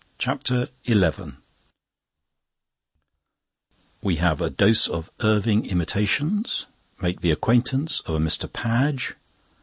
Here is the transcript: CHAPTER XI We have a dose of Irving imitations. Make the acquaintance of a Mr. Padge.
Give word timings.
CHAPTER 0.17 0.69
XI 0.87 0.97
We 4.01 4.15
have 4.15 4.41
a 4.41 4.49
dose 4.49 4.87
of 4.87 5.11
Irving 5.19 5.67
imitations. 5.67 6.65
Make 6.99 7.21
the 7.21 7.29
acquaintance 7.29 7.99
of 8.07 8.15
a 8.15 8.19
Mr. 8.19 8.51
Padge. 8.51 9.13